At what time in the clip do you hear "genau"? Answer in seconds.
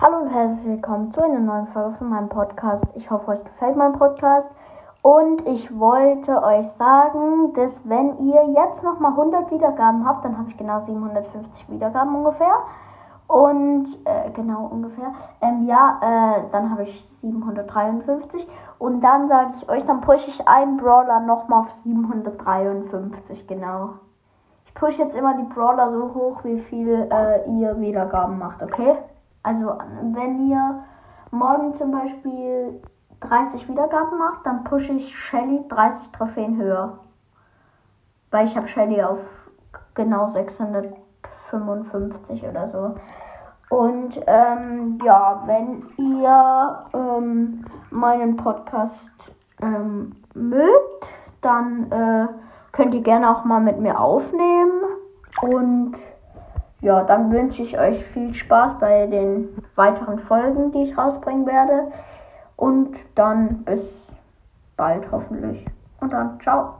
10.56-10.82, 14.34-14.66, 23.48-23.94, 39.94-40.28